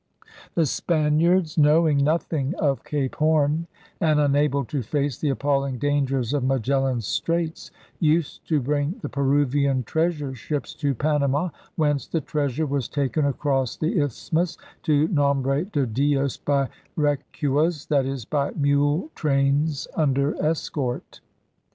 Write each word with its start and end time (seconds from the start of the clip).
The 0.55 0.65
Spaniards, 0.65 1.59
104 1.59 1.61
ELIZABETHAN 1.61 1.99
SEA 1.99 2.05
DOGS 2.05 2.29
knowing 2.33 2.45
nothing 2.49 2.59
of 2.59 2.83
Cape 2.83 3.15
Horn, 3.17 3.67
and 3.99 4.19
unable 4.19 4.65
to 4.65 4.81
face 4.81 5.19
the 5.19 5.29
appalling 5.29 5.77
dangers 5.77 6.33
of 6.33 6.43
Magellan's 6.43 7.05
straits, 7.05 7.69
used 7.99 8.43
to 8.47 8.59
bring 8.59 8.95
the 9.03 9.09
Peruvian 9.09 9.83
treasure 9.83 10.33
ships 10.33 10.73
to 10.73 10.95
Panama, 10.95 11.49
whence 11.75 12.07
the 12.07 12.19
treasure 12.19 12.65
was 12.65 12.87
taken 12.87 13.25
across 13.27 13.75
the 13.77 13.99
isthmus 14.01 14.57
to 14.81 15.07
Nombre 15.09 15.65
de 15.65 15.85
Dios 15.85 16.35
by 16.35 16.67
recuas, 16.97 17.87
that 17.89 18.07
is, 18.07 18.25
by 18.25 18.49
mule 18.55 19.11
trains 19.13 19.87
under 19.95 20.33
escort. 20.43 21.21